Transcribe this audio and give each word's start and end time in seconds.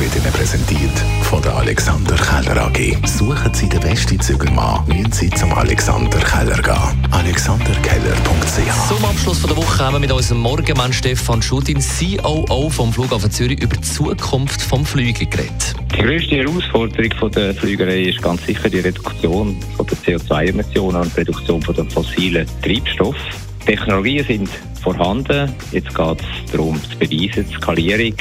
wird 0.00 0.16
Ihnen 0.16 0.32
präsentiert 0.32 0.98
von 1.24 1.42
der 1.42 1.54
Alexander 1.56 2.16
Keller 2.16 2.62
AG. 2.62 2.96
Suchen 3.06 3.52
Sie 3.52 3.68
den 3.68 3.80
besten 3.80 4.18
Zügelmann, 4.18 4.86
müssen 4.88 5.12
Sie 5.12 5.28
zum 5.30 5.52
Alexander 5.52 6.18
Keller 6.18 6.56
gehen. 6.62 7.06
AlexanderKeller.ch 7.10 8.88
Zum 8.88 9.04
Abschluss 9.04 9.38
von 9.40 9.50
der 9.50 9.56
Woche 9.58 9.84
haben 9.84 9.94
wir 9.94 10.00
mit 10.00 10.10
unserem 10.10 10.40
Morgenmann 10.40 10.94
Stefan 10.94 11.42
Schudin, 11.42 11.80
COO 11.80 12.70
vom 12.70 12.92
Flughafen 12.92 13.30
Zürich, 13.30 13.60
über 13.60 13.76
die 13.76 13.82
Zukunft 13.82 14.62
vom 14.62 14.86
Fliegen 14.86 15.28
geredet. 15.28 15.74
Die 15.92 15.98
grösste 15.98 16.36
Herausforderung 16.36 17.12
von 17.18 17.30
der 17.32 17.54
Flügerei 17.54 18.04
ist 18.04 18.22
ganz 18.22 18.46
sicher 18.46 18.70
die 18.70 18.80
Reduktion 18.80 19.56
von 19.76 19.86
der 19.86 19.98
CO2-Emissionen 19.98 21.02
und 21.02 21.12
die 21.14 21.20
Reduktion 21.20 21.60
von 21.60 21.74
den 21.74 21.90
fossilen 21.90 22.46
Treibstoffen. 22.62 23.20
Technologien 23.66 24.24
sind 24.24 24.48
vorhanden. 24.82 25.54
Jetzt 25.72 25.94
geht 25.94 26.20
es 26.20 26.52
darum, 26.52 26.80
zu 26.82 26.96
beweisen, 26.96 27.46
die 27.48 27.54
Skalierung. 27.54 28.14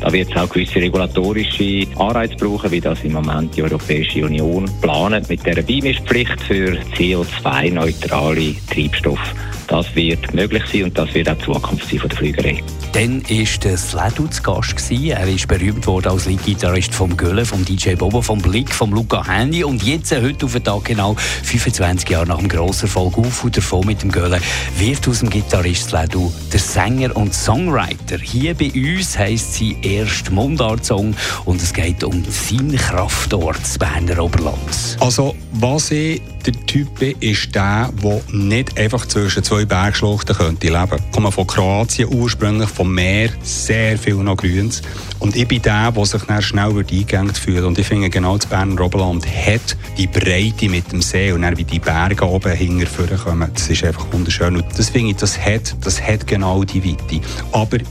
Da 0.00 0.12
wird 0.12 0.30
es 0.30 0.36
auch 0.36 0.48
gewisse 0.48 0.76
regulatorische 0.76 1.86
Anreize 1.96 2.36
brauchen, 2.36 2.70
wie 2.70 2.80
das 2.80 3.02
im 3.04 3.12
Moment 3.12 3.56
die 3.56 3.62
Europäische 3.62 4.24
Union 4.24 4.70
planet 4.80 5.28
mit 5.28 5.44
der 5.46 5.62
Beimischpflicht 5.62 6.40
für 6.42 6.76
CO2-neutrale 6.96 8.54
Treibstoffe. 8.72 9.34
Das 9.66 9.94
wird 9.94 10.34
möglich 10.34 10.62
sein 10.72 10.84
und 10.84 10.98
das 10.98 11.12
wird 11.14 11.28
auch 11.28 11.36
die 11.36 11.44
Zukunft 11.44 11.88
sein 11.88 11.98
von 11.98 12.08
der 12.08 12.18
Flügerei. 12.18 12.62
Dann 12.92 13.22
war 13.22 13.58
der 13.64 13.76
Sledu 13.76 14.28
zu 14.28 14.42
Gast. 14.42 14.76
Gewesen. 14.76 15.10
Er 15.10 15.26
ist 15.26 15.48
berühmt 15.48 15.84
worden 15.86 16.12
als 16.12 16.26
Leadgitarrist 16.26 16.94
vom 16.94 17.16
Gölle, 17.16 17.44
vom 17.44 17.64
DJ 17.64 17.94
Bobo, 17.94 18.22
vom 18.22 18.40
Blick, 18.40 18.72
vom 18.72 18.92
Luca 18.92 19.26
Handy. 19.26 19.64
Und 19.64 19.82
jetzt, 19.82 20.12
äh, 20.12 20.22
heute 20.22 20.46
auf 20.46 20.52
den 20.52 20.62
Tag 20.62 20.84
genau, 20.84 21.14
25 21.14 22.08
Jahre 22.08 22.26
nach 22.26 22.38
dem 22.38 22.48
grossen 22.48 22.84
Erfolg 22.84 23.18
auf 23.18 23.42
und 23.42 23.56
davon 23.56 23.84
mit 23.86 24.02
dem 24.02 24.12
Gölle, 24.12 24.38
wird 24.78 25.08
aus 25.08 25.20
dem 25.20 25.30
Gitarrist 25.30 25.88
Sledu 25.88 26.32
der 26.52 26.60
Sänger 26.60 27.16
und 27.16 27.34
Songwriter. 27.34 28.18
Hier 28.22 28.54
bei 28.54 28.70
uns 28.72 29.18
heisst 29.18 29.54
sie 29.54 29.76
erst 29.82 30.30
Mundart-Song 30.30 31.16
und 31.46 31.62
es 31.62 31.72
geht 31.72 32.04
um 32.04 32.24
seinen 32.24 32.76
Kraftort, 32.76 33.58
das 33.60 33.76
Berner 33.76 34.22
Oberland. 34.22 34.96
Also, 35.00 35.34
was 35.52 35.90
ich 35.90 36.22
der 36.46 36.66
Typ 36.66 37.00
ist 37.20 37.54
der, 37.54 37.90
der 38.02 38.20
nicht 38.32 38.78
einfach 38.78 39.06
zwischen 39.06 39.42
zwei 39.42 39.64
Bergschluchten 39.64 40.36
könnte 40.36 40.66
leben 40.66 40.88
könnte. 40.88 41.04
Ich 41.06 41.12
komme 41.12 41.32
von 41.32 41.46
Kroatien 41.46 42.12
ursprünglich, 42.12 42.68
vom 42.68 42.94
Meer, 42.94 43.30
sehr 43.42 43.96
viel 43.96 44.16
noch 44.16 44.36
Grüns. 44.36 44.82
Und 45.20 45.36
ich 45.36 45.48
bin 45.48 45.62
der, 45.62 45.90
der 45.92 46.04
sich 46.04 46.22
dann 46.22 46.42
schnell 46.42 46.76
eingegangen 46.76 47.34
fühlt. 47.34 47.64
Und 47.64 47.78
ich 47.78 47.86
finde, 47.86 48.10
genau 48.10 48.36
das 48.36 48.46
Berner 48.46 48.80
Oberland 48.80 49.26
hat 49.26 49.76
die 49.96 50.06
Breite 50.06 50.68
mit 50.68 50.92
dem 50.92 51.00
See 51.00 51.32
und 51.32 51.42
dann 51.42 51.56
wie 51.56 51.64
die 51.64 51.78
Berge 51.78 52.28
oben 52.28 52.52
hinterher 52.52 53.16
kommen. 53.16 53.50
Das 53.54 53.68
ist 53.68 53.84
einfach 53.84 54.06
wunderschön. 54.12 54.56
Und 54.56 54.66
das 54.76 54.90
finde 54.90 55.12
ich, 55.12 55.16
das 55.16 55.38
hat, 55.38 55.74
das 55.82 56.02
hat 56.02 56.26
genau 56.26 56.64
die 56.64 56.84
Weite. 56.84 57.20
Aber 57.52 57.78
der, 57.78 57.86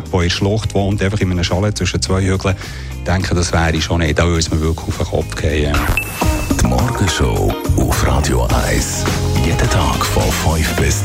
der 0.00 0.14
in 0.14 0.20
der 0.20 0.30
Schlucht 0.30 0.74
wohnt, 0.74 1.02
einfach 1.02 1.20
in 1.20 1.30
einem 1.30 1.44
Chalet 1.44 1.76
zwischen 1.76 2.00
zwei 2.00 2.22
Hügeln, 2.22 2.56
denke, 3.06 3.34
das 3.34 3.52
wäre 3.52 3.80
schon 3.80 4.00
nicht. 4.00 4.18
Da 4.18 4.24
würde 4.24 4.38
es 4.38 4.50
mir 4.50 4.60
wirklich 4.60 4.88
auf 4.88 4.96
den 4.96 5.06
Kopf 5.06 5.34
gehen. 5.36 5.76
Die 6.60 6.66
Morgenshow 6.66 7.47